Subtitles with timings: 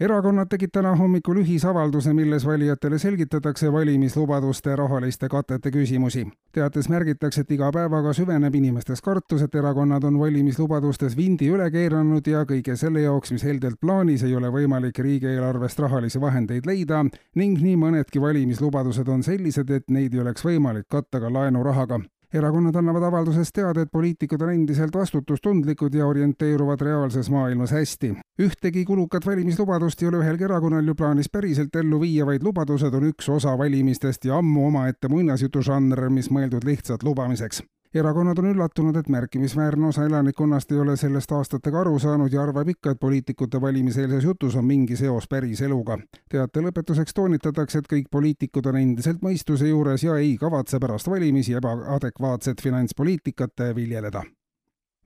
[0.00, 6.26] erakonnad tegid täna hommikul ühisavalduse, milles valijatele selgitatakse valimislubaduste rahaliste katete küsimusi.
[6.52, 12.26] teates märgitakse, et iga päevaga süveneb inimestes kartus, et erakonnad on valimislubadustes vindi üle keeranud
[12.26, 17.60] ja kõige selle jaoks, mis heldelt plaanis, ei ole võimalik riigieelarvest rahalisi vahendeid leida ning
[17.60, 22.00] nii mõnedki valimislubadused on sellised, et neid ei oleks võimalik katta ka laenurahaga
[22.38, 28.14] erakonnad annavad avalduses teada, et poliitikud on endiselt vastutustundlikud ja orienteeruvad reaalses maailmas hästi.
[28.42, 33.08] ühtegi kulukat valimislubadust ei ole ühelgi erakonnal ju plaanis päriselt ellu viia, vaid lubadused on
[33.12, 37.62] üks osa valimistest ja ammu omaette muinasjutužanr, mis mõeldud lihtsalt lubamiseks
[37.94, 42.68] erakonnad on üllatunud, et märkimisväärne osa elanikkonnast ei ole sellest aastatega aru saanud ja arvab
[42.68, 45.98] ikka, et poliitikute valimiseelses jutus on mingi seos päris eluga.
[46.28, 51.52] teate lõpetuseks toonitatakse, et kõik poliitikud on endiselt mõistuse juures ja ei kavatse pärast valimisi
[51.52, 54.24] ebaadekvaatset finantspoliitikat viljeleda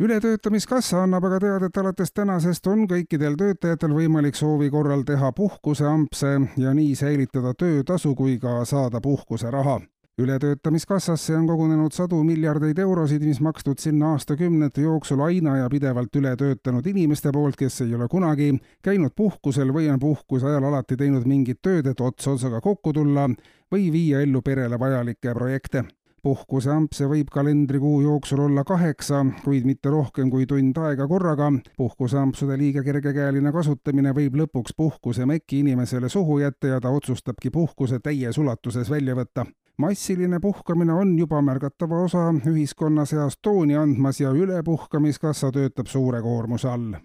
[0.00, 6.34] ületöötamiskassa annab aga teada, et alates tänasest on kõikidel töötajatel võimalik soovi korral teha puhkuseampse
[6.56, 9.80] ja nii säilitada töötasu kui ka saada puhkuseraha
[10.18, 16.34] ületöötamiskassasse on kogunenud sadu miljardeid eurosid, mis makstud sinna aastakümnete jooksul aina ja pidevalt üle
[16.36, 18.50] töötanud inimeste poolt, kes ei ole kunagi
[18.82, 23.28] käinud puhkusel või on puhkuse ajal alati teinud mingit tööd, et ots otsaga kokku tulla
[23.72, 25.84] või viia ellu perele vajalikke projekte
[26.22, 31.52] puhkuseampse võib kalendrikuu jooksul olla kaheksa, kuid mitte rohkem kui tund aega korraga.
[31.76, 38.38] puhkuseampsude liiga kergekäeline kasutamine võib lõpuks puhkusemeki inimesele suhu jätta ja ta otsustabki puhkuse täies
[38.38, 39.46] ulatuses välja võtta
[39.78, 46.68] massiline puhkamine on juba märgatava osa ühiskonna seas tooni andmas ja ülepuhkamiskassa töötab suure koormuse
[46.68, 46.96] all.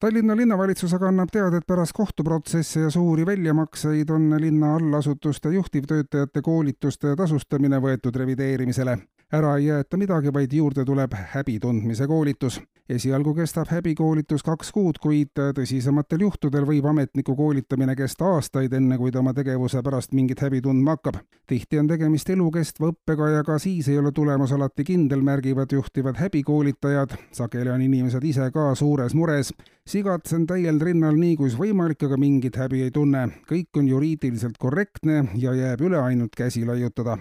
[0.00, 6.42] Tallinna linnavalitsus aga annab teada, et pärast kohtuprotsesse ja suuri väljamakseid on linna allasutuste juhtivtöötajate
[6.42, 8.98] koolituste tasustamine võetud revideerimisele
[9.34, 12.60] ära ei jäeta midagi, vaid juurde tuleb häbi tundmise koolitus.
[12.88, 19.12] esialgu kestab häbikoolitus kaks kuud, kuid tõsisematel juhtudel võib ametniku koolitamine kesta aastaid, enne kui
[19.12, 21.16] ta oma tegevuse pärast mingit häbi tundma hakkab.
[21.46, 26.20] tihti on tegemist elukestva õppega ja ka siis ei ole tulemus alati kindel, märgivad juhtivad
[26.20, 27.16] häbikoolitajad.
[27.32, 29.52] sageli on inimesed ise ka suures mures.
[29.86, 33.28] sigatsen täiel rinnal nii kui võimalik, aga mingit häbi ei tunne.
[33.50, 37.18] kõik on juriidiliselt korrektne ja jääb üle ainult käsi laiutada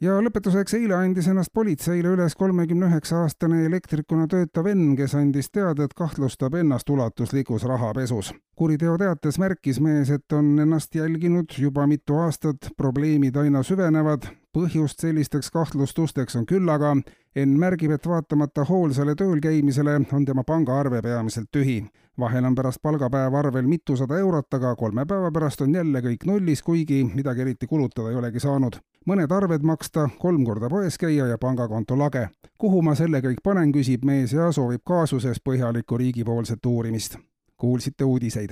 [0.00, 5.50] ja lõpetuseks, eile andis ennast politseile üles kolmekümne üheksa aastane elektrikuna töötav Enn, kes andis
[5.50, 8.34] teada, et kahtlustab ennast ulatuslikus rahapesus.
[8.58, 14.26] kuriteoteates märkis mees, et on ennast jälginud juba mitu aastat, probleemid aina süvenevad,
[14.58, 16.96] põhjust sellisteks kahtlustusteks on küllaga,
[17.38, 21.84] Enn märgib, et vaatamata hoolsale tööl käimisele on tema pangaarve peamiselt tühi.
[22.18, 26.62] vahel on pärast palgapäeva arvel mitusada eurot, aga kolme päeva pärast on jälle kõik nullis,
[26.62, 28.80] kuigi midagi eriti kulutada ei olegi saanud.
[29.06, 32.28] mõned arved maksta, kolm korda poes käia ja pangakonto lage.
[32.58, 37.18] kuhu ma selle kõik panen, küsib mees ja soovib kaasuses põhjalikku riigipoolset uurimist.
[37.56, 38.50] kuulsite uudiseid